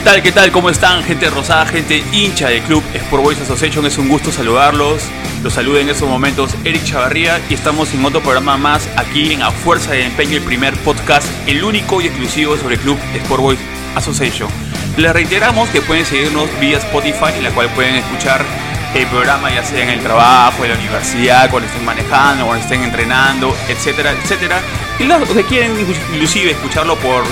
[0.00, 0.22] ¿Qué tal?
[0.22, 0.50] ¿Qué tal?
[0.50, 1.02] ¿Cómo están?
[1.02, 3.84] Gente rosada, gente hincha del club Sport Boys Association.
[3.84, 5.02] Es un gusto saludarlos.
[5.42, 9.42] Los saluda en estos momentos Eric Chavarría y estamos en otro programa más aquí en
[9.42, 13.42] A Fuerza de Empeño, el primer podcast, el único y exclusivo sobre el club Sport
[13.42, 13.58] Boys
[13.94, 14.48] Association.
[14.96, 18.42] Les reiteramos que pueden seguirnos vía Spotify, en la cual pueden escuchar
[18.94, 22.82] el programa ya sea en el trabajo, en la universidad, cuando estén manejando, cuando estén
[22.84, 24.62] entrenando, etcétera, etcétera.
[24.98, 27.22] Y los que quieren inclusive escucharlo por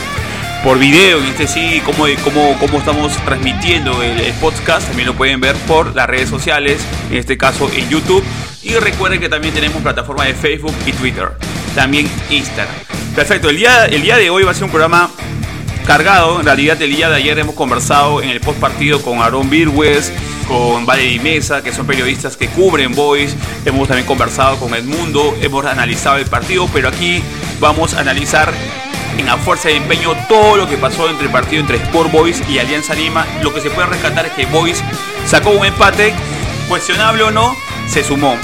[0.62, 5.40] por video, en este sí, cómo, cómo, cómo estamos transmitiendo el, podcast, también lo pueden
[5.40, 8.24] ver por las redes sociales, en este caso en YouTube.
[8.62, 11.30] Y recuerden que también tenemos plataforma de Facebook y Twitter,
[11.74, 12.74] también Instagram.
[13.14, 15.10] Perfecto, el día, el día de hoy va a ser un programa
[15.86, 16.40] cargado.
[16.40, 20.12] En realidad, el día de ayer hemos conversado en el post partido con Aaron Birwes,
[20.46, 23.34] con Valerie Mesa, que son periodistas que cubren Boys.
[23.64, 27.22] Hemos también conversado con Edmundo, hemos analizado el partido, pero aquí
[27.60, 28.52] vamos a analizar
[29.18, 32.42] en la fuerza de empeño todo lo que pasó entre el partido entre Sport Boys
[32.48, 33.26] y Alianza Lima.
[33.42, 34.82] Lo que se puede rescatar es que Boys
[35.26, 36.14] sacó un empate,
[36.68, 37.54] cuestionable o no,
[37.88, 38.36] se sumó.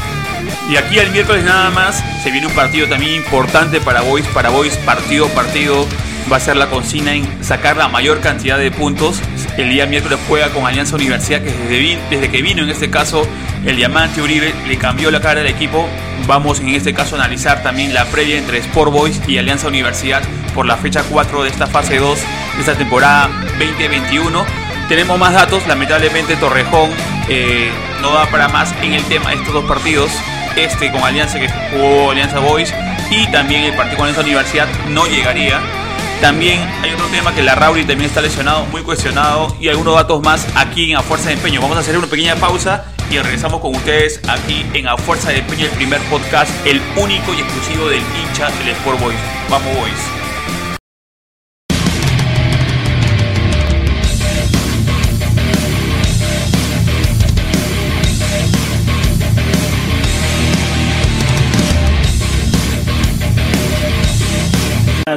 [0.68, 4.50] Y aquí el miércoles nada más se viene un partido también importante para Boys, para
[4.50, 5.86] Boys partido partido
[6.30, 9.20] va a ser la consigna en sacar la mayor cantidad de puntos.
[9.56, 13.28] El día miércoles juega con Alianza Universidad, que desde, desde que vino en este caso
[13.66, 15.86] el Diamante Uribe le cambió la cara del equipo.
[16.26, 20.22] Vamos en este caso a analizar también la previa entre Sport Boys y Alianza Universidad
[20.54, 22.18] por la fecha 4 de esta fase 2
[22.54, 23.28] de esta temporada
[23.58, 24.44] 2021.
[24.88, 26.90] Tenemos más datos, lamentablemente Torrejón
[27.28, 27.70] eh,
[28.00, 30.10] no da para más en el tema de estos dos partidos.
[30.56, 32.72] Este con Alianza que jugó Alianza Boys
[33.10, 35.60] y también el partido con Alianza Universidad no llegaría.
[36.20, 40.22] También hay otro tema que la Rauri también está lesionado, muy cuestionado y algunos datos
[40.22, 41.60] más aquí en A Fuerza de Empeño.
[41.60, 45.38] Vamos a hacer una pequeña pausa y regresamos con ustedes aquí en A Fuerza de
[45.38, 49.18] Empeño, el primer podcast, el único y exclusivo del hincha del Sport Boys.
[49.50, 50.23] Vamos Boys.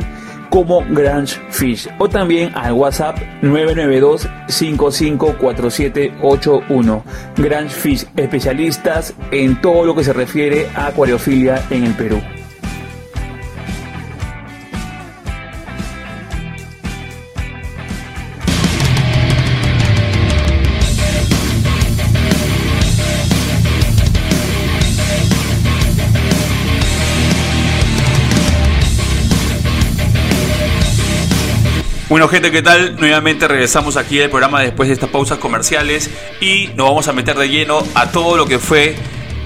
[0.50, 7.04] como Grange Fish o también al WhatsApp 992 554781.
[7.38, 12.20] Grange Fish, especialistas en todo lo que se refiere a acuariofilia en el Perú.
[32.08, 32.98] Bueno, gente, ¿qué tal?
[32.98, 37.36] Nuevamente regresamos aquí al programa después de estas pausas comerciales y nos vamos a meter
[37.36, 38.96] de lleno a todo lo que fue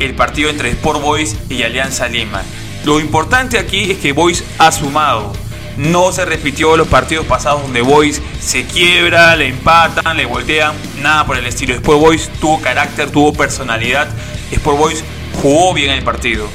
[0.02, 2.44] el partido entre Sport Boys y Alianza Lima.
[2.84, 5.32] Lo importante aquí es que Boys ha sumado.
[5.78, 11.26] No se repitió los partidos pasados donde Boys se quiebra, le empatan, le voltean, nada
[11.26, 11.74] por el estilo.
[11.76, 14.10] Sport Boys tuvo carácter, tuvo personalidad.
[14.52, 15.04] Sport Boys
[15.42, 16.50] jugó bien el partido.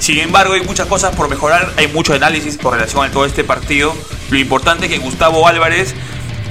[0.00, 3.44] Sin embargo, hay muchas cosas por mejorar, hay mucho análisis por relación a todo este
[3.44, 3.94] partido.
[4.30, 5.94] Lo importante es que Gustavo Álvarez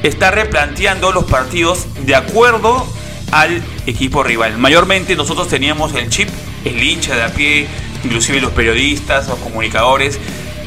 [0.03, 2.85] está replanteando los partidos de acuerdo
[3.31, 4.57] al equipo rival.
[4.57, 6.29] Mayormente nosotros teníamos el chip,
[6.65, 7.67] el hincha de a pie,
[8.03, 10.19] inclusive los periodistas, los comunicadores,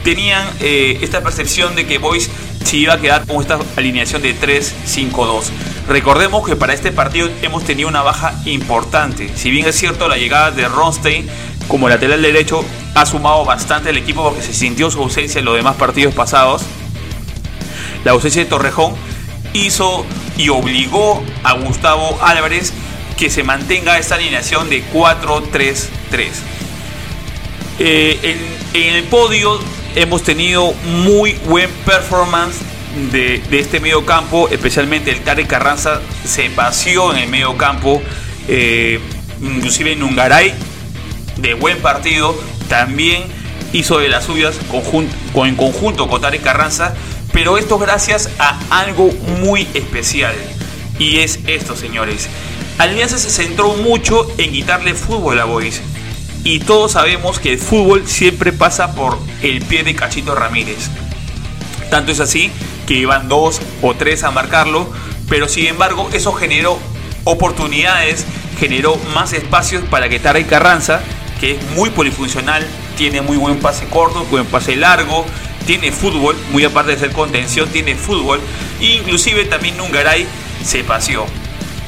[0.02, 2.30] tenían eh, esta percepción de que Boys
[2.64, 5.44] se iba a quedar con esta alineación de 3-5-2.
[5.88, 9.30] Recordemos que para este partido hemos tenido una baja importante.
[9.36, 11.28] Si bien es cierto la llegada de Ronstein
[11.68, 12.64] como lateral derecho
[12.94, 16.62] ha sumado bastante el equipo porque se sintió su ausencia en los demás partidos pasados.
[18.06, 18.94] La ausencia de Torrejón
[19.52, 20.06] hizo
[20.38, 22.72] y obligó a Gustavo Álvarez
[23.18, 25.88] que se mantenga esta alineación de 4-3-3.
[27.80, 28.38] Eh,
[28.74, 29.58] en, el podio
[29.96, 32.58] hemos tenido muy buen performance
[33.10, 38.00] de, este medio campo, especialmente el Tare Carranza se vació en el medio campo,
[38.46, 39.00] eh,
[39.42, 40.54] inclusive en Ungaray
[41.38, 43.24] de buen partido, también
[43.72, 44.54] hizo de las suyas
[45.34, 46.94] en conjunto con Tarek Carranza,
[47.36, 49.12] Pero esto gracias a algo
[49.42, 50.34] muy especial.
[50.98, 52.30] Y es esto, señores.
[52.78, 55.82] Alianza se centró mucho en quitarle fútbol a Boys.
[56.44, 60.88] Y todos sabemos que el fútbol siempre pasa por el pie de Cachito Ramírez.
[61.90, 62.50] Tanto es así
[62.86, 64.90] que iban dos o tres a marcarlo,
[65.28, 66.78] pero sin embargo eso generó
[67.24, 68.24] oportunidades,
[68.58, 71.02] generó más espacios para que Taray Carranza,
[71.38, 72.66] que es muy polifuncional,
[72.96, 75.26] tiene muy buen pase corto, buen pase largo,
[75.66, 78.40] tiene fútbol, muy aparte de ser contención, tiene fútbol,
[78.80, 80.26] e inclusive también Nungaray
[80.64, 81.26] se paseó.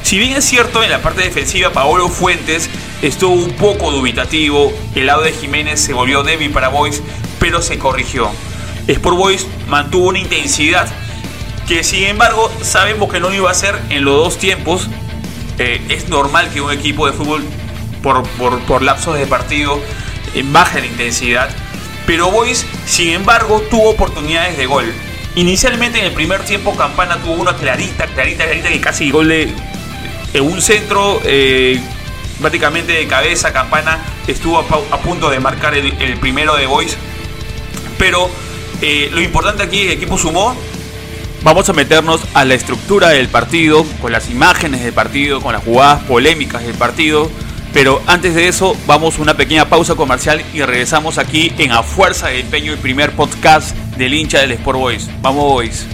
[0.03, 2.69] Si bien es cierto, en la parte defensiva Paolo Fuentes
[3.01, 7.01] estuvo un poco dubitativo, el lado de Jiménez se volvió débil para Boys,
[7.39, 8.29] pero se corrigió.
[8.87, 10.87] Sport Boys mantuvo una intensidad
[11.67, 14.87] que sin embargo sabemos que no lo iba a hacer en los dos tiempos.
[15.59, 17.43] Eh, es normal que un equipo de fútbol
[18.01, 18.27] por,
[18.65, 19.79] por, lapsos de partido
[20.33, 21.49] eh, baje la intensidad,
[22.07, 24.91] pero Boys sin embargo tuvo oportunidades de gol.
[25.35, 29.53] Inicialmente en el primer tiempo Campana tuvo una clarita, clarita, clarita que casi gol en
[30.41, 31.79] un centro eh,
[32.41, 33.53] prácticamente de cabeza.
[33.53, 36.97] Campana estuvo a, punto de marcar el, primero de Boys,
[37.99, 38.29] pero
[38.81, 40.57] lo importante aquí el equipo sumó
[41.41, 45.63] Vamos a meternos a la estructura del partido, con las imágenes del partido, con las
[45.63, 47.31] jugadas polémicas del partido.
[47.73, 51.83] Pero antes de eso, vamos a una pequeña pausa comercial y regresamos aquí en A
[51.83, 55.09] Fuerza de Empeño, el primer podcast del hincha del Sport Boys.
[55.21, 55.85] Vamos, Boys.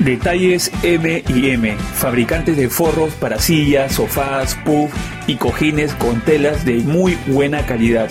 [0.00, 4.90] Detalles M y M, fabricantes de forros para sillas, sofás, puff
[5.26, 8.08] y cojines con telas de muy buena calidad.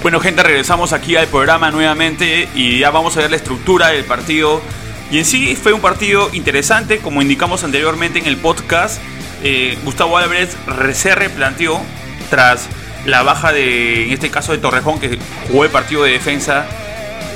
[0.07, 4.05] Bueno gente, regresamos aquí al programa nuevamente y ya vamos a ver la estructura del
[4.05, 4.63] partido.
[5.11, 9.03] Y en sí fue un partido interesante, como indicamos anteriormente en el podcast.
[9.43, 10.57] Eh, Gustavo Álvarez
[10.93, 11.81] se replanteó
[12.31, 12.69] tras
[13.05, 16.67] la baja de, en este caso de Torrejón, que jugó el partido de defensa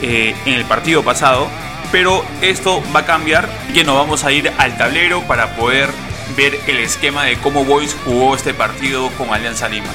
[0.01, 1.49] eh, en el partido pasado.
[1.91, 5.89] Pero esto va a cambiar y que nos vamos a ir al tablero para poder
[6.37, 9.91] ver el esquema de cómo Boys jugó este partido con Alianza Lima.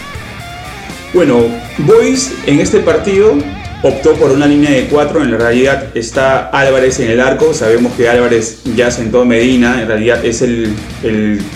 [1.16, 1.46] Bueno,
[1.78, 3.36] Boys en este partido
[3.84, 5.24] optó por una línea de cuatro.
[5.24, 7.54] En realidad está Álvarez en el arco.
[7.54, 9.82] Sabemos que Álvarez ya sentó Medina.
[9.82, 10.76] En realidad es el,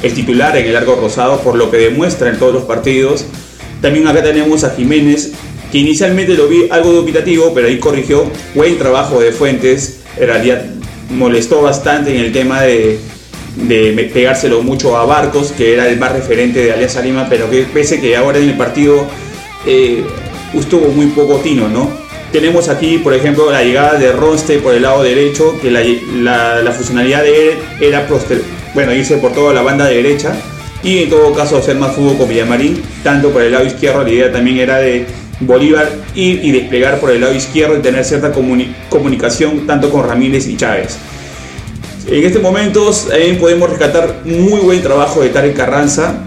[0.02, 3.26] titular en el arco rosado, por lo que demuestra en todos los partidos.
[3.82, 5.34] También acá tenemos a Jiménez,
[5.74, 8.32] que inicialmente lo vi algo dubitativo, pero ahí corrigió.
[8.56, 10.00] Buen trabajo de Fuentes.
[10.16, 10.64] En realidad
[11.10, 12.98] molestó bastante en el tema de,
[13.58, 17.64] de pegárselo mucho a Barcos, que era el más referente de Alianza Lima, pero que
[17.64, 19.06] pese que ahora en el partido
[19.66, 20.04] eh,
[20.54, 21.90] estuvo muy poco tino, ¿no?
[22.32, 27.24] Tenemos aquí, por ejemplo, la llegada de Ronste por el lado derecho, que la, funcionalidad
[27.24, 28.08] de él era
[28.76, 30.36] bueno, irse por toda la banda derecha
[30.84, 34.12] y en todo caso hacer más fútbol con Villamarín, tanto por el lado izquierdo, la
[34.12, 35.08] idea también era de
[35.42, 38.32] Bolívar ir y desplegar por el lado izquierdo y tener cierta
[38.90, 40.98] comunicación tanto con Ramírez y Chávez.
[42.08, 46.26] En este momento también podemos rescatar muy buen trabajo de Tarek Carranza,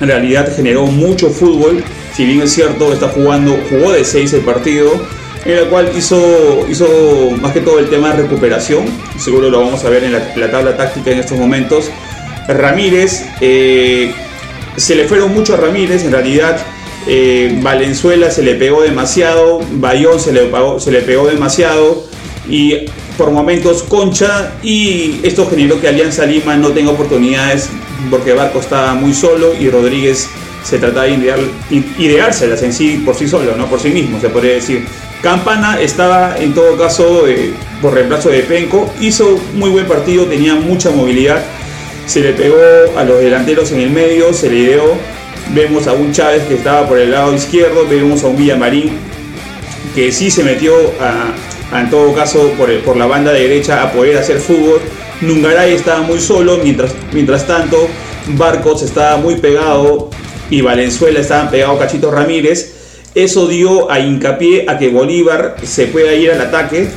[0.00, 1.82] en realidad generó mucho fútbol
[2.14, 4.92] si bien es cierto, está jugando, jugó de 6 el partido,
[5.44, 6.86] en el cual hizo, hizo
[7.40, 8.84] más que todo el tema de recuperación,
[9.18, 11.90] seguro lo vamos a ver en la, tabla táctica en estos momentos.
[12.48, 14.12] Ramírez, eh,
[14.76, 16.58] se le fueron mucho a Ramírez, en realidad
[17.06, 22.04] eh, Valenzuela se le pegó demasiado, Bayón se le, se le pegó demasiado
[22.48, 27.68] y por momentos Concha y esto generó que Alianza Lima no tenga oportunidades
[28.10, 30.28] porque Barco estaba muy solo y Rodríguez
[30.62, 31.38] se trata de idear,
[31.98, 33.66] ideárselas en sí por sí solo, ¿no?
[33.66, 34.84] por sí mismo, se podría decir.
[35.22, 40.54] Campana estaba en todo caso eh, por reemplazo de Penco, hizo muy buen partido, tenía
[40.54, 41.42] mucha movilidad
[42.06, 42.56] se le pegó
[42.96, 44.82] a los delanteros en el medio, se le dio,
[45.54, 48.90] vemos a un Chávez que estaba por el lado izquierdo, vemos a un Villamarín
[49.94, 54.18] que sí se metió a, en todo caso por, por la banda derecha a poder
[54.18, 54.80] hacer fútbol.
[55.20, 57.88] Nungaray estaba muy solo, mientras, mientras tanto
[58.28, 60.10] Barcos estaba muy pegado
[60.52, 62.74] y Valenzuela estaban pegados Cachito Ramírez.
[63.14, 66.88] Eso dio a hincapié a que Bolívar se pueda ir al ataque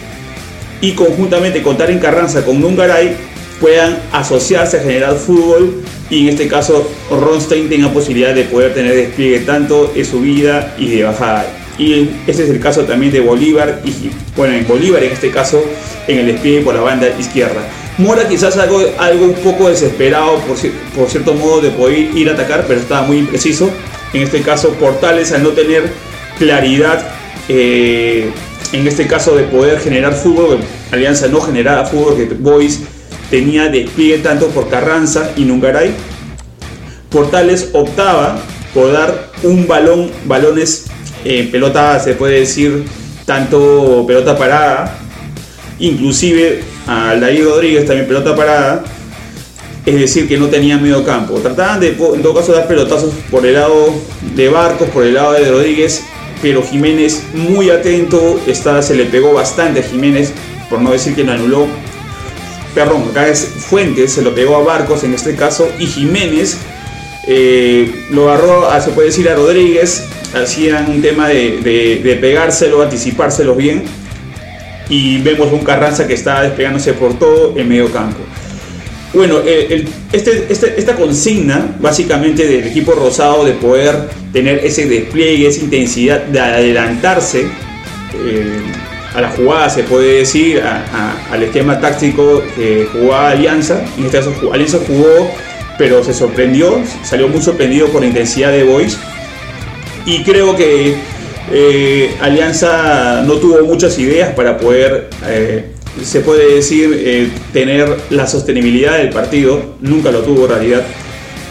[0.82, 3.16] y conjuntamente contar en Carranza con Nungaray
[3.62, 8.94] puedan asociarse a generar fútbol y en este caso Ronstein tenga posibilidad de poder tener
[8.94, 11.48] despliegue tanto de subida y de bajada.
[11.78, 15.64] Y este es el caso también de Bolívar y bueno, en Bolívar en este caso
[16.10, 17.62] en el despliegue por la banda izquierda.
[17.98, 22.66] Mora quizás algo, algo un poco desesperado por, cierto modo de poder ir a atacar,
[22.68, 23.70] pero estaba muy impreciso.
[24.14, 25.84] En este caso Portales al no tener
[26.38, 27.06] claridad
[27.48, 28.30] eh,
[28.74, 30.60] en este caso de poder generar fútbol,
[30.92, 32.82] Alianza no generaba fútbol, que Boys
[33.30, 35.92] tenía despliegue tanto por Carranza y Nungaray.
[37.10, 38.38] Portales optaba
[38.74, 40.86] por dar un balón, balones
[41.24, 42.84] en pelota, se puede decir,
[43.26, 44.98] tanto pelota parada,
[45.80, 48.84] inclusive a Aldair Rodríguez también pelota parada,
[49.86, 51.36] es decir, que no tenía medio campo.
[51.36, 53.94] Trataban de, en todo caso, dar pelotazos por el lado
[54.36, 56.04] de Barcos, por el lado de Rodríguez,
[56.42, 60.32] pero Jiménez muy atento, está, se le pegó bastante a Jiménez,
[60.70, 61.68] por no decir que lo anuló.
[62.74, 66.58] Perdón, acá es Fuentes, se lo pegó a Barcos en este caso, y Jiménez
[67.28, 73.56] eh, lo agarró, se puede decir, a Rodríguez, hacían un tema de, de, pegárselo, anticipárselo
[73.56, 73.84] bien,
[74.90, 78.20] y vemos un Carranza que está despegándose por todo el medio campo.
[79.14, 79.40] Bueno,
[80.12, 86.24] este, este, esta consigna básicamente del equipo rosado de poder tener ese despliegue, esa intensidad
[86.24, 88.60] de adelantarse eh,
[89.16, 90.62] a la jugada, se puede decir,
[91.32, 93.86] al esquema táctico que jugaba Alianza.
[93.98, 95.32] En este caso, Alianza jugó,
[95.78, 98.98] pero se sorprendió, salió muy sorprendido por la intensidad de Boys.
[100.06, 100.96] Y creo que
[101.52, 105.66] eh, Alianza no tuvo muchas ideas para poder eh,
[106.04, 109.76] se puede decir, eh, tener la sostenibilidad del partido.
[109.80, 110.84] Nunca lo tuvo en realidad.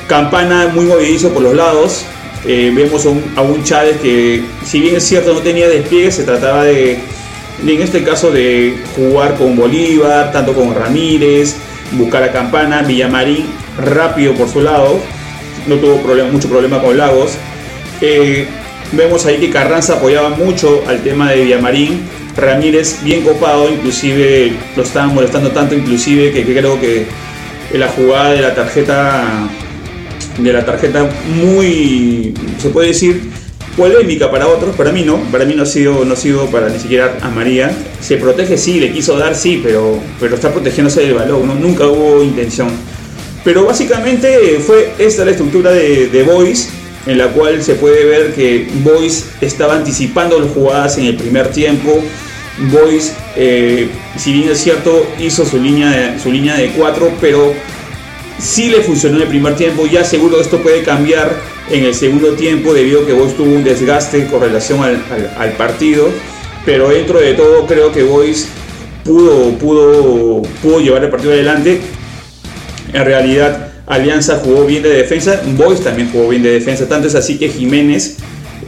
[0.06, 2.04] Campana muy movedizo por los lados.
[2.44, 6.98] Vemos a un, Chávez que, si bien es cierto, no tenía despliegue, se trataba de,
[7.66, 11.56] en este caso, de jugar con Bolívar, tanto con Ramírez,
[11.92, 13.46] buscar a Campana, Villamarín,
[13.78, 15.00] rápido por su lado.
[15.66, 17.38] No tuvo mucho problema con Lagos.
[18.92, 22.00] Vemos ahí que Carranza apoyaba mucho al tema de Villamarín
[22.36, 27.06] Ramírez bien copado, inclusive lo estaban molestando tanto, inclusive que, creo que
[27.72, 29.48] la jugada de la tarjeta
[30.38, 33.30] de la tarjeta muy se puede decir
[33.76, 36.68] polémica para otros, para mí no, para mí no ha sido, no ha sido para
[36.68, 37.72] ni siquiera a María.
[38.00, 41.54] Se protege sí, le quiso dar sí, pero, pero está protegiéndose del balón, ¿no?
[41.54, 42.68] nunca hubo intención.
[43.42, 46.70] Pero básicamente fue esta la estructura de, de Boys,
[47.06, 51.48] en la cual se puede ver que Boys estaba anticipando las jugadas en el primer
[51.48, 52.02] tiempo,
[52.70, 57.52] Boys, eh, si bien es cierto, hizo su línea, de, su línea de 4, pero
[58.38, 59.86] sí le funcionó en el primer tiempo.
[59.86, 61.34] Ya seguro esto puede cambiar
[61.70, 66.08] en el segundo tiempo debido a que Boys tuvo un desgaste con relación al, partido.
[66.64, 68.48] Pero dentro de todo creo que Boys
[69.04, 71.80] pudo, pudo, pudo llevar el partido adelante.
[72.92, 76.88] En realidad Alianza jugó bien de defensa, Boys también jugó bien de defensa.
[76.88, 78.16] Tanto es así que Jiménez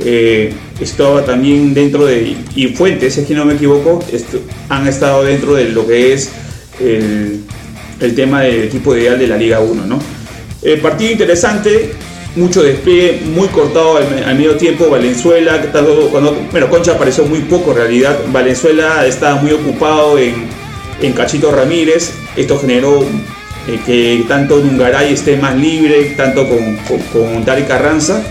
[0.04, 4.04] eh, estaba también dentro de, y Fuentes, es que no me equivoco,
[4.68, 6.30] han estado dentro de lo que es
[6.80, 7.42] el,
[8.14, 9.86] tema del equipo ideal de la Liga 1.
[9.86, 9.98] ¿no?
[10.62, 11.92] Eh, partido interesante,
[12.36, 14.90] mucho despliegue, muy cortado al, medio tiempo.
[14.90, 15.62] Valenzuela,
[16.10, 18.18] cuando, bueno, Concha apareció muy poco en realidad.
[18.30, 20.34] Valenzuela estaba muy ocupado en,
[21.00, 22.12] en Cachito Ramírez.
[22.36, 23.02] Esto generó
[23.68, 28.22] eh, que tanto Dungaray esté más libre, tanto con, con, con Dari Carranza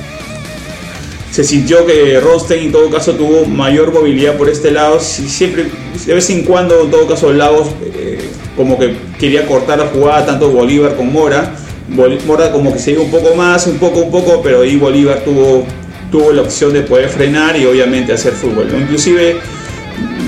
[1.35, 5.01] se sintió que Rosten en todo caso tuvo mayor movilidad por este lado.
[5.01, 5.65] Siempre,
[6.05, 8.19] de vez en cuando, en todo caso, Lagos eh,
[8.55, 11.53] como que quería cortar la jugada, tanto Bolívar con Mora.
[11.89, 15.25] Mora como que se iba un poco más, un poco, un poco, pero ahí Bolívar
[15.25, 15.65] tuvo,
[16.09, 18.69] tuvo la opción de poder frenar y obviamente hacer fútbol.
[18.73, 19.35] Inclusive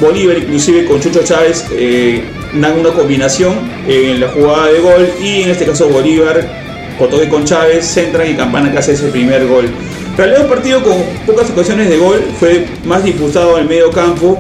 [0.02, 2.22] Bolívar, inclusive con Chucho Chávez, eh,
[2.62, 3.56] dan una combinación
[3.88, 6.48] en la jugada de gol y en este caso Bolívar,
[7.06, 9.70] toque con Chávez, centran y Campana que hace ese primer gol.
[10.18, 10.98] Realidad un partido con
[11.28, 14.40] pocas ocasiones de gol, fue más disputado al medio campo,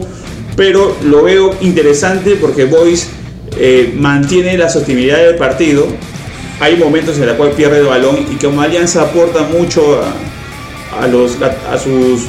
[0.55, 3.09] pero lo veo interesante porque Boys
[3.57, 5.86] eh, mantiene la sostenibilidad del partido.
[6.59, 10.01] Hay momentos en los cuales pierde el balón y como Alianza aporta mucho
[11.00, 12.24] a, los, a, sus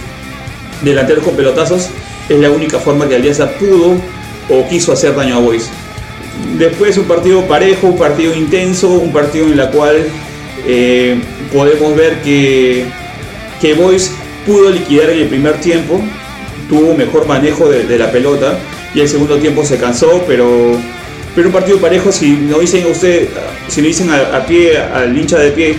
[0.82, 1.88] delanteros con pelotazos,
[2.28, 3.96] es la única forma que Alianza pudo
[4.48, 5.68] o quiso hacer daño a Boys.
[6.58, 9.96] después un partido parejo, un partido intenso, un partido en el cual
[10.66, 11.20] eh,
[11.52, 12.84] podemos ver que,
[13.60, 14.12] que Boys
[14.46, 16.00] pudo liquidar en el primer tiempo,
[16.68, 18.58] tuvo mejor manejo de, la pelota
[18.94, 20.72] y el segundo tiempo se cansó, pero,
[21.34, 23.28] pero un partido parejo, si no dicen a usted,
[23.68, 25.76] si no dicen a, pie, al hincha de pie,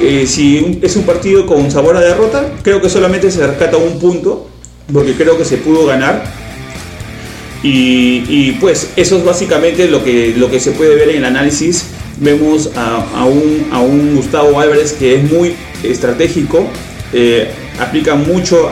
[0.00, 3.98] eh, si es un partido con sabor a derrota, creo que solamente se rescata un
[3.98, 4.48] punto,
[4.92, 6.39] porque creo que se pudo ganar.
[7.62, 11.86] Y, pues eso es básicamente lo que, lo que se puede ver en el análisis.
[12.18, 16.68] Vemos a, un, a un Gustavo Álvarez que es muy estratégico,
[17.12, 18.70] eh, aplica mucho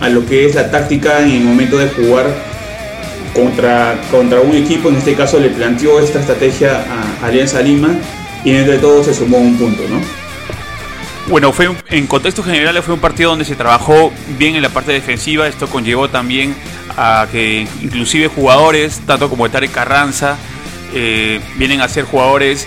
[0.00, 2.26] a lo que es la táctica en el momento de jugar
[3.34, 4.88] contra, contra un equipo.
[4.88, 6.84] En este caso le planteó esta estrategia
[7.22, 7.90] a Alianza Lima
[8.44, 10.00] y entre todos se sumó un punto, ¿no?
[11.28, 14.92] Bueno, fue en contexto general fue un partido donde se trabajó bien en la parte
[14.92, 15.46] defensiva.
[15.46, 16.54] Esto conllevó también
[16.96, 20.36] a que inclusive jugadores, tanto como Tarek Carranza,
[20.94, 22.66] eh, vienen a ser jugadores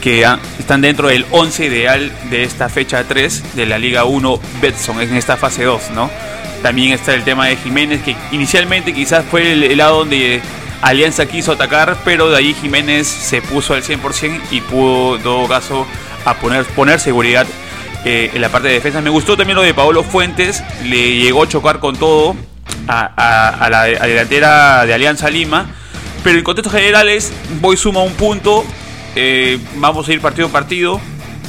[0.00, 0.24] que
[0.58, 5.16] están dentro del 11 ideal de esta fecha 3 de la Liga 1 Betson en
[5.16, 6.10] esta fase 2, ¿no?
[6.62, 10.40] También está el tema de Jiménez, que inicialmente quizás fue el, lado donde
[10.80, 15.48] Alianza quiso atacar, pero de ahí Jiménez se puso al 100% y pudo, en todo
[15.48, 15.86] caso,
[16.24, 17.46] a poner, poner seguridad
[18.04, 19.00] eh, en la parte de defensa.
[19.00, 22.36] Me gustó también lo de Paolo Fuentes, le llegó a chocar con todo
[22.88, 25.66] a, la, delantera de Alianza Lima,
[26.22, 28.64] pero en contexto general es, voy suma un punto,
[29.14, 31.00] eh, vamos a ir partido a partido.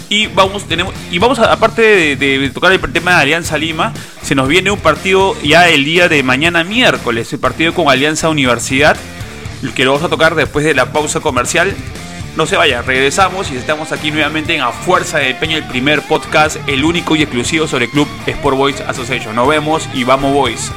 [0.09, 4.35] Y vamos, tenemos, y vamos a, aparte de, tocar el tema de Alianza Lima, se
[4.35, 8.95] nos viene un partido ya el día de mañana miércoles, el partido con Alianza Universidad,
[9.75, 11.73] que lo vamos a tocar después de la pausa comercial.
[12.37, 16.03] No se vaya, regresamos y estamos aquí nuevamente en A Fuerza de Peña, el primer
[16.03, 19.35] podcast, el único y exclusivo sobre Club Sport Boys Association.
[19.35, 20.71] Nos vemos y vamos Boys.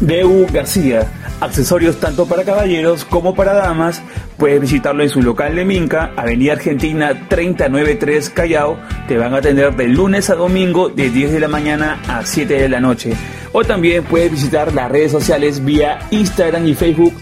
[0.00, 1.06] DU García.
[1.40, 4.02] Accesorios tanto para caballeros como para damas.
[4.36, 8.78] Puedes visitarlo en su local de Minca, Avenida Argentina 393 Callao.
[9.08, 12.54] Te van a atender de lunes a domingo de 10 de la mañana a 7
[12.54, 13.12] de la noche.
[13.52, 17.14] O también puedes visitar las redes sociales vía Instagram y Facebook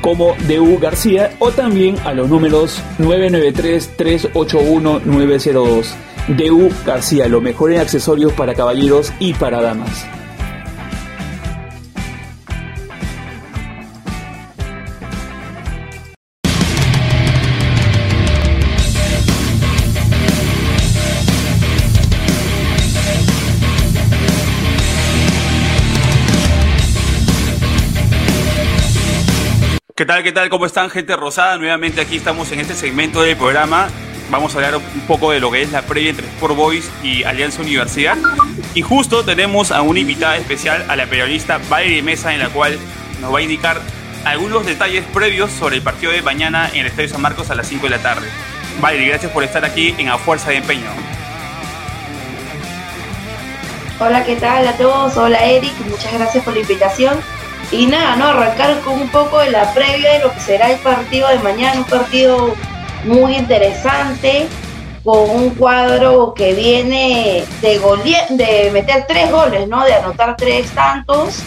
[0.00, 5.86] como DU García o también a los números 993-381-902.
[6.28, 10.06] DU García, lo mejor en accesorios para caballeros y para damas.
[29.94, 30.48] ¿Qué tal, qué tal?
[30.48, 31.58] ¿Cómo están, gente rosada?
[31.58, 33.88] Nuevamente aquí estamos en este segmento del programa.
[34.30, 37.24] Vamos a hablar un poco de lo que es la previa entre Sport Boys y
[37.24, 38.16] Alianza Universidad.
[38.72, 42.78] Y justo tenemos a una invitada especial, a la periodista Valerie Mesa, en la cual
[43.20, 43.82] nos va a indicar
[44.24, 47.66] algunos detalles previos sobre el partido de mañana en el Estadio San Marcos a las
[47.68, 48.28] 5 de la tarde.
[48.80, 50.88] Valerie, gracias por estar aquí en A Fuerza de Empeño.
[54.00, 55.18] Hola, ¿qué tal a todos?
[55.18, 57.41] Hola Eric, muchas gracias por la invitación.
[57.72, 58.26] Y nada, ¿no?
[58.26, 61.80] Arrancar con un poco de la previa de lo que será el partido de mañana,
[61.80, 62.54] un partido
[63.04, 64.46] muy interesante,
[65.02, 67.80] con un cuadro que viene de,
[68.30, 69.84] de meter tres goles, ¿no?
[69.84, 71.38] De anotar tres tantos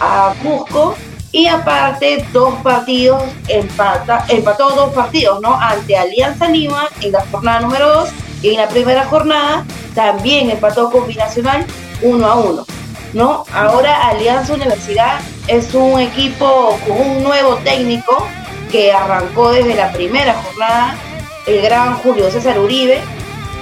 [0.00, 0.96] a Cusco.
[1.30, 5.54] Y aparte, dos partidos, empata, empató dos partidos, ¿no?
[5.54, 8.10] Ante Alianza Lima en la jornada número dos
[8.42, 9.64] y en la primera jornada
[9.94, 11.64] también empató con Binacional
[12.02, 12.66] uno a uno.
[13.12, 13.44] ¿no?
[13.52, 18.28] Ahora Alianza Universidad es un equipo con un nuevo técnico
[18.70, 20.96] que arrancó desde la primera jornada,
[21.46, 23.00] el gran Julio César Uribe,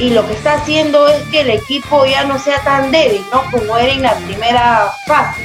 [0.01, 3.43] y lo que está haciendo es que el equipo ya no sea tan débil, ¿no?
[3.51, 5.41] Como era en la primera fase,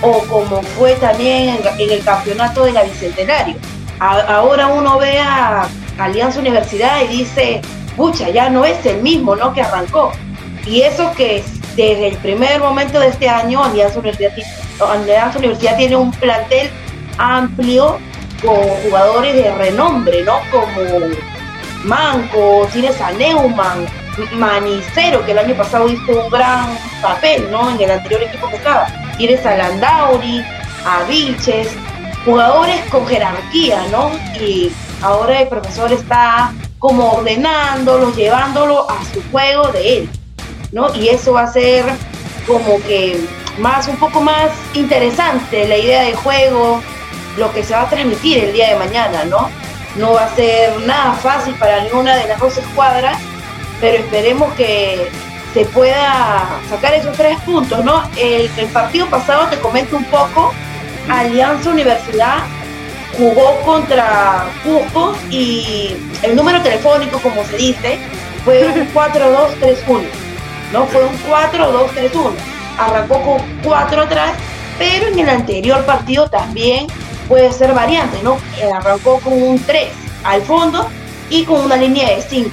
[0.00, 3.56] o como fue también en, el campeonato de la Bicentenario.
[4.00, 7.60] ahora uno ve a Alianza Universidad y dice,
[7.96, 9.52] pucha, ya no es el mismo, ¿no?
[9.52, 10.12] Que arrancó.
[10.66, 11.44] Y eso que
[11.76, 14.32] desde el primer momento de este año, Alianza Universidad,
[15.76, 16.70] tiene un plantel
[17.18, 17.98] amplio
[18.42, 20.40] con jugadores de renombre, ¿no?
[20.50, 21.06] Como
[21.84, 23.86] Manco, tienes a Neumann,
[24.34, 27.70] Manicero, que el año pasado hizo un gran papel, ¿no?
[27.70, 28.86] En el anterior equipo que estaba.
[29.16, 30.44] Tienes a Landauri,
[30.84, 31.68] a Vilches,
[32.24, 34.10] jugadores con jerarquía, ¿no?
[34.40, 40.10] Y ahora el profesor está como ordenándolo, llevándolo a su juego de él.
[40.72, 40.92] ¿no?
[40.94, 41.84] Y eso va a ser
[42.46, 43.24] como que
[43.58, 46.82] más, un poco más interesante la idea de juego,
[47.36, 49.50] lo que se va a transmitir el día de mañana, ¿no?
[49.96, 53.18] no va a ser nada fácil para ninguna de las dos escuadras,
[53.80, 55.10] pero esperemos que
[55.52, 58.08] se pueda sacar esos tres puntos, ¿no?
[58.16, 60.52] El, el partido pasado, te comento un poco,
[61.08, 62.38] Alianza Universidad
[63.18, 67.98] jugó contra Cusco y el número telefónico, como se dice,
[68.44, 70.02] fue un 4-2-3-1,
[70.72, 70.86] ¿no?
[70.86, 72.32] Fue un 4-2-3-1.
[72.78, 74.32] Arrancó con 4 atrás,
[74.78, 76.86] pero en el anterior partido también
[77.28, 78.38] puede ser variante, ¿no?
[78.60, 79.88] Eh, arrancó con un 3
[80.24, 80.88] al fondo
[81.30, 82.50] y con una línea de 5,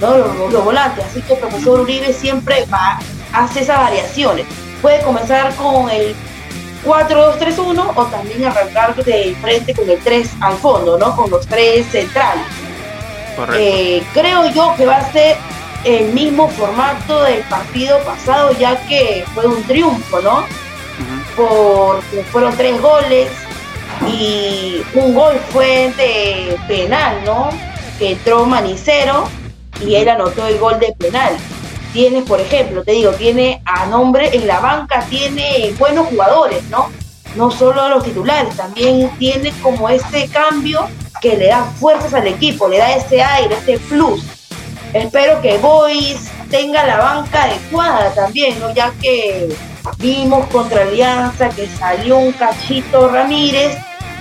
[0.00, 0.16] ¿no?
[0.16, 1.04] Los, volantes.
[1.04, 2.98] Así que el profesor Uribe siempre va,
[3.32, 4.46] hace esas variaciones.
[4.82, 6.14] Puede comenzar con el
[6.84, 11.14] 4-2-3-1 o también arrancar de frente con el 3 al fondo, ¿no?
[11.16, 12.44] Con los tres centrales.
[13.54, 15.36] Eh, creo yo que va a ser
[15.84, 20.44] el mismo formato del partido pasado, ya que fue un triunfo, ¿no?
[21.36, 23.28] Porque fueron tres goles
[24.08, 27.50] y un gol fue de penal, ¿no?
[27.98, 29.28] Que entró Manicero
[29.84, 31.36] y él anotó el gol de penal.
[31.92, 36.90] Tiene, por ejemplo, te digo, tiene a nombre en la banca, tiene buenos jugadores, ¿no?
[37.36, 40.88] No solo los titulares, también tiene como este cambio
[41.20, 44.35] que le da fuerzas al equipo, le da ese aire, ese plus.
[44.96, 48.72] Espero que Boys tenga la banca adecuada también, ¿no?
[48.72, 49.54] Ya que
[49.98, 53.76] vimos contra Alianza que salió un cachito Ramírez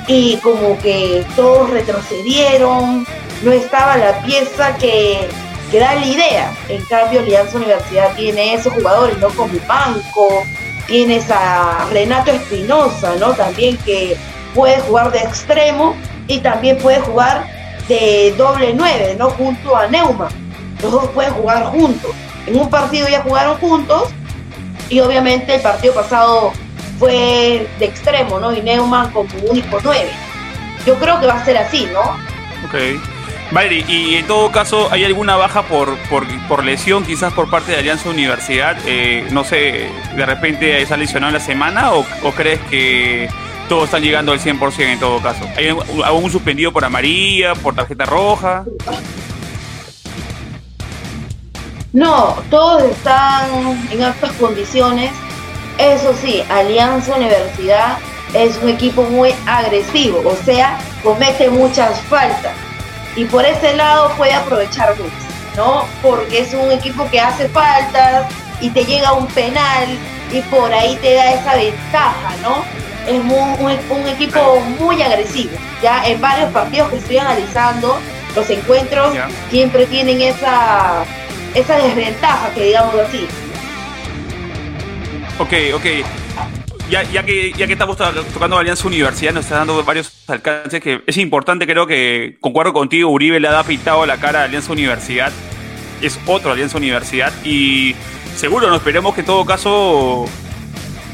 [0.06, 3.08] y como que todos retrocedieron,
[3.42, 5.30] no estaba la pieza que,
[5.72, 6.54] da la idea.
[6.68, 9.30] En cambio, Alianza Universidad tiene esos jugadores, ¿no?
[9.30, 10.44] Como Banco,
[10.88, 13.32] tienes a Renato Espinosa, ¿no?
[13.32, 14.18] También que
[14.54, 15.96] puede jugar de extremo
[16.28, 17.46] y también puede jugar
[17.88, 19.30] de doble nueve, ¿no?
[19.30, 20.28] Junto a Neuma.
[20.82, 22.12] Los dos pueden jugar juntos.
[22.48, 24.10] En un partido ya jugaron juntos
[24.90, 26.52] y obviamente el partido pasado
[27.00, 28.54] fue de extremo, ¿no?
[28.54, 30.10] Y Neumann como único nueve.
[30.86, 32.02] Yo creo que va a ser así, ¿no?
[32.66, 33.02] Ok.
[33.52, 37.78] Mayri, y en todo caso, ¿hay alguna baja por, por, lesión, quizás por parte de
[37.78, 38.76] Alianza Universidad?
[38.86, 43.30] Eh, no sé, ¿de repente esa lesionado en la semana o, crees que
[43.70, 45.48] todos están llegando al 100% en todo caso?
[45.56, 45.68] ¿Hay
[46.04, 48.66] algún suspendido por amarilla, por tarjeta roja?
[51.96, 53.50] No, todos están
[53.90, 55.14] en altas condiciones.
[55.78, 58.00] Eso sí, Alianza Universidad
[58.34, 62.52] es un equipo muy agresivo, o sea, comete muchas faltas.
[63.16, 65.10] Y por ese lado puede aprovechar mucho,
[65.56, 65.86] ¿no?
[66.02, 68.28] Porque es un equipo que hace faltas
[68.60, 69.88] y te llega un penal
[70.34, 72.66] y por ahí te da esa ventaja, ¿no?
[73.08, 73.22] Es
[73.90, 75.56] un, equipo muy agresivo.
[75.82, 77.98] Ya en varios partidos que estoy analizando,
[78.36, 79.16] los encuentros
[79.50, 81.06] siempre tienen esa
[81.56, 83.26] esa desventaja, que digamos así.
[85.40, 85.86] Ok, ok.
[86.90, 91.02] Ya, ya, que, ya que estamos tocando Alianza Universidad, nos está dando varios alcances que
[91.08, 95.32] es importante, creo que concuerdo contigo, Uribe le ha pintado la cara a Alianza Universidad,
[96.00, 97.96] es otro Alianza Universidad y
[98.36, 100.26] seguro nos esperemos que en todo caso,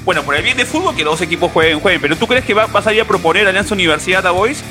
[0.03, 2.43] bueno, por el bien de fútbol que los dos equipos jueguen, jueguen, pero ¿tú crees
[2.43, 4.61] que va, a salir a proponer Alianza Universidad a Boys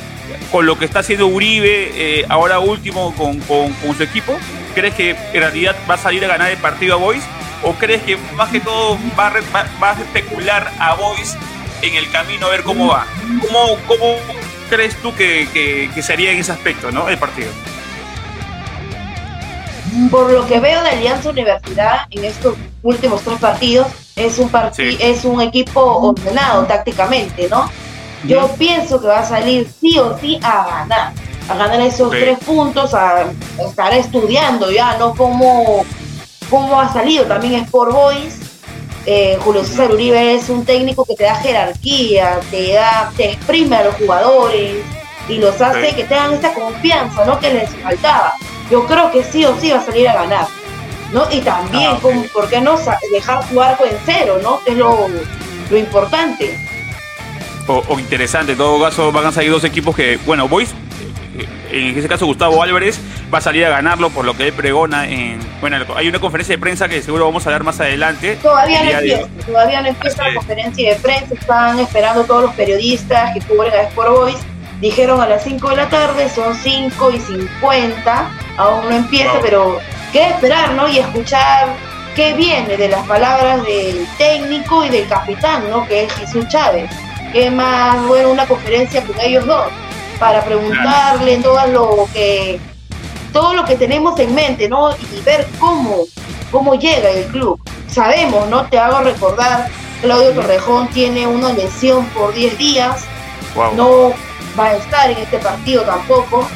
[0.53, 4.39] con lo que está haciendo Uribe eh, ahora último con, con su equipo?
[4.75, 7.25] ¿Crees que en realidad va a salir a ganar el partido a Boys?
[7.63, 11.37] ¿O crees que más que todo va a, a especular a Boys
[11.83, 13.07] en el camino a ver cómo va?
[13.41, 14.17] ¿Cómo, cómo
[14.71, 15.49] crees tú que,
[15.93, 17.09] que, sería en ese aspecto, ¿no?
[17.09, 17.51] El partido.
[20.11, 25.25] Por lo que veo de Alianza Universidad en estos últimos tres partidos, es un, es
[25.25, 27.71] un equipo ordenado tácticamente, ¿no?
[28.25, 31.13] Yo pienso que va a salir sí o sí a ganar
[31.51, 33.25] a ganar esos tres puntos, a
[33.59, 35.15] estar estudiando ya, ¿no?
[35.17, 35.85] Cómo,
[36.49, 38.39] cómo ha salido, también es por Boys.
[39.05, 43.77] Eh, Julio César Uribe es un técnico que te da jerarquía, te da, te exprime
[43.77, 44.77] a los jugadores
[45.29, 47.41] y los hace que tengan esa confianza, ¿no?
[47.41, 48.35] Que les faltaba.
[48.71, 50.47] Yo creo que sí o sí va a salir a ganar,
[51.13, 51.25] ¿no?
[51.33, 51.99] Y también, ah,
[52.33, 52.79] ¿por qué no
[53.11, 54.63] dejar jugar con cero, ¿no?
[54.63, 55.09] Que es lo,
[55.71, 56.57] lo importante.
[57.67, 60.75] O, o, interesante, en todo caso van a salir dos equipos que, bueno, Boys
[61.71, 62.99] en ese caso Gustavo Álvarez
[63.33, 66.57] va a salir a ganarlo por lo que él pregona en bueno hay una conferencia
[66.57, 68.37] de prensa que seguro vamos a dar más adelante.
[68.43, 73.33] Todavía no empieza todavía no empieza la conferencia de prensa están esperando todos los periodistas
[73.35, 74.39] que cubren a Sport Boys.
[74.81, 79.79] Dijeron a las 5 de la tarde son 5 y 50 aún no empieza pero
[80.13, 81.69] qué esperar no y escuchar
[82.17, 86.91] qué viene de las palabras del técnico y del capitán no que es Jesús Chávez.
[87.33, 89.67] Qué más bueno una conferencia con ellos dos
[90.21, 92.61] para preguntarle todo lo que
[93.33, 94.91] todo lo que tenemos en mente, ¿no?
[94.93, 96.05] Y ver cómo,
[96.51, 97.61] cómo llega el club.
[97.89, 98.67] Sabemos, ¿no?
[98.67, 99.69] Te hago recordar,
[100.03, 103.05] Claudio Torrejón tiene una lesión por 10 días,
[103.77, 104.13] no
[104.59, 106.47] va a estar en este partido tampoco.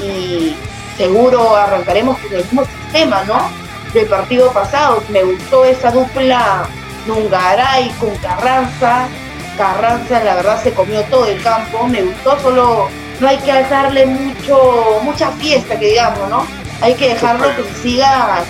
[0.00, 0.54] y
[0.96, 3.50] seguro arrancaremos con el mismo sistema, ¿no?
[3.94, 5.02] Del partido pasado.
[5.08, 6.68] Me gustó esa dupla
[7.06, 9.08] Nungaray con Carranza.
[9.56, 12.88] Carranza la verdad se comió todo el campo, me gustó, solo
[13.20, 16.46] no hay que darle mucho, mucha fiesta que digamos, ¿no?
[16.80, 18.44] Hay que dejarlo que se siga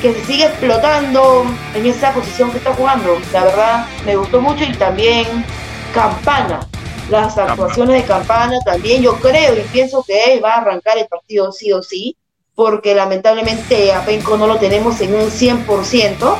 [0.00, 3.16] que se siga explotando en esa posición que está jugando.
[3.32, 5.44] La verdad, me gustó mucho y también
[5.94, 6.66] Campana.
[7.08, 11.06] Las actuaciones de Campana también, yo creo y pienso que él va a arrancar el
[11.06, 12.16] partido sí o sí,
[12.56, 16.36] porque lamentablemente a Penco no lo tenemos en un 100%.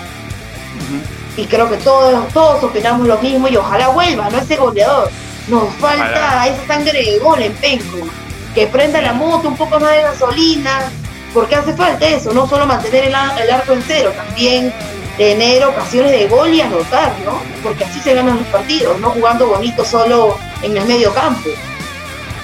[1.36, 4.38] Y creo que todos, todos opinamos lo mismo y ojalá vuelva, ¿no?
[4.38, 5.08] Ese goleador.
[5.48, 8.08] Nos falta esa sangre de gol en Penco.
[8.54, 10.90] Que prenda la moto, un poco más de gasolina,
[11.32, 14.72] porque hace falta eso, no solo mantener el, arco en cero, también
[15.16, 17.40] tener ocasiones de gol y anotar, ¿no?
[17.62, 21.48] Porque así se ganan los partidos, no jugando bonito solo en el medio campo.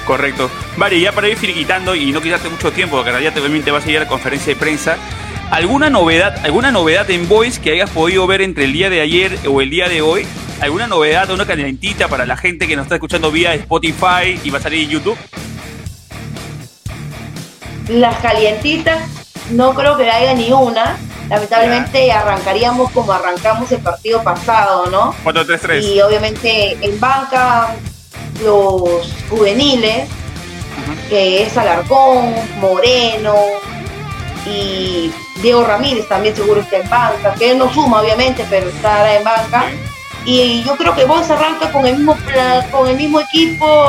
[0.06, 0.50] Correcto.
[0.78, 3.84] Vale, ya para ir finiquitando y no quitarte mucho tiempo, porque en realidad te vas
[3.84, 4.96] a ir a la conferencia de prensa.
[5.50, 9.38] ¿Alguna novedad, alguna novedad en Voice que hayas podido ver entre el día de ayer
[9.48, 10.26] o el día de hoy?
[10.60, 14.58] ¿Alguna novedad, una calentita para la gente que nos está escuchando vía Spotify y va
[14.58, 15.16] a salir en YouTube?
[17.88, 19.02] Las calientitas,
[19.50, 20.98] no creo que haya ni una.
[21.30, 25.14] Lamentablemente arrancaríamos como arrancamos el partido pasado, ¿no?
[25.24, 25.82] 4-3-3.
[25.82, 27.74] Y obviamente en banca
[28.44, 30.08] los juveniles,
[31.08, 33.34] que es Alarcón, Moreno
[34.46, 35.10] y
[35.42, 39.24] Diego Ramírez también seguro está en banca, que él no suma obviamente, pero estará en
[39.24, 39.64] banca.
[40.24, 42.16] Y yo creo que vos arranca con el mismo
[42.70, 43.88] con el mismo equipo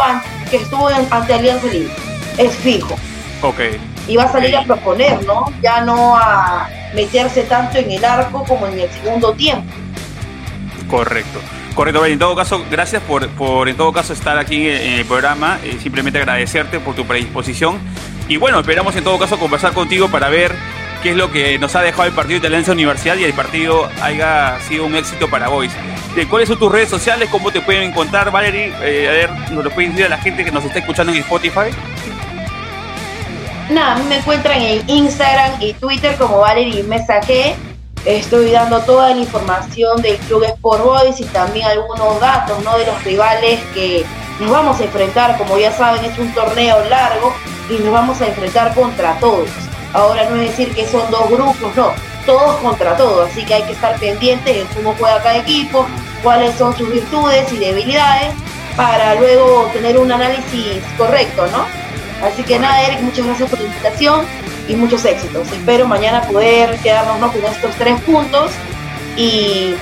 [0.50, 1.92] que estuvo ante Alianza Lima.
[2.38, 2.96] Es fijo.
[3.42, 3.60] Ok.
[4.08, 5.46] Y va a salir a proponer, ¿no?
[5.62, 9.72] Ya no a meterse tanto en el arco como en el segundo tiempo.
[10.90, 11.40] Correcto.
[11.76, 15.60] Correcto, en todo caso, gracias por, por en todo caso estar aquí en el programa.
[15.64, 17.80] Eh, simplemente agradecerte por tu predisposición.
[18.28, 20.54] Y bueno, esperamos en todo caso conversar contigo para ver
[21.02, 23.90] qué es lo que nos ha dejado el partido de Alianza Universidad y el partido
[24.02, 25.72] haya sido un éxito para Boys.
[26.30, 27.30] ¿Cuáles son tus redes sociales?
[27.32, 28.74] ¿Cómo te pueden encontrar, Valerie?
[28.82, 31.20] Eh, a ver, ¿nos lo puedes decir a la gente que nos está escuchando en
[31.20, 31.70] Spotify?
[33.70, 37.56] Nada, a mí me encuentran en Instagram y Twitter como Valerie Mesaje.
[38.04, 42.78] Estoy dando toda la información del Club Sport Boys y también algunos datos ¿no?
[42.78, 44.06] de los rivales que
[44.40, 45.38] nos vamos a enfrentar.
[45.38, 47.34] Como ya saben, es un torneo largo
[47.70, 49.48] y nos vamos a enfrentar contra todos.
[49.94, 51.94] Ahora no es decir que son dos grupos, no,
[52.26, 53.30] todos contra todos.
[53.30, 55.88] Así que hay que estar pendientes de cómo juega cada equipo,
[56.24, 58.34] cuáles son sus virtudes y debilidades,
[58.76, 61.66] para luego tener un análisis correcto, ¿no?
[62.26, 64.26] Así que nada, Eric, muchas gracias por la invitación
[64.68, 65.52] y muchos éxitos.
[65.52, 68.52] Espero mañana poder quedarnos con estos tres puntos
[69.18, 69.76] y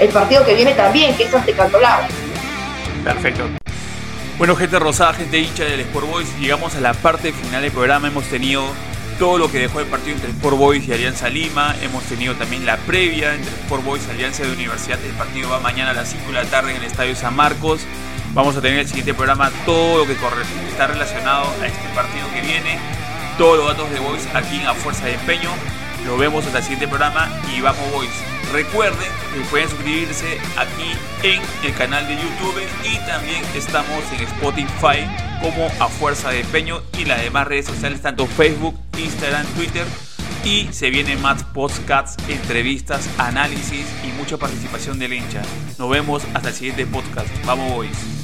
[0.00, 2.00] el partido que viene también, que es ante Cantolao.
[3.04, 3.44] Perfecto.
[4.38, 8.08] Bueno, gente rosada, gente hincha del Sport Boys, llegamos a la parte final del programa.
[8.08, 8.64] Hemos tenido
[9.18, 11.74] todo lo que dejó el partido entre Sport Boys y Alianza Lima.
[11.82, 14.98] Hemos tenido también la previa entre Sport Boys y Alianza de Universidad.
[15.04, 17.80] El partido va mañana a las 5 de la tarde en el Estadio San Marcos.
[18.34, 20.14] Vamos a tener en el siguiente programa todo lo que
[20.70, 22.78] está relacionado a este partido que viene,
[23.36, 25.50] todos los datos de Voice aquí en A Fuerza de Empeño.
[26.06, 28.31] Nos vemos hasta el siguiente programa y vamos Voice.
[28.50, 35.06] Recuerden que pueden suscribirse aquí en el canal de YouTube y también estamos en Spotify
[35.40, 39.86] como A Fuerza de Empeño y las demás redes sociales, tanto Facebook, Instagram, Twitter.
[40.44, 45.42] Y se vienen más podcasts, entrevistas, análisis y mucha participación del hincha.
[45.78, 47.28] Nos vemos hasta el siguiente podcast.
[47.46, 48.21] Vamos, boys.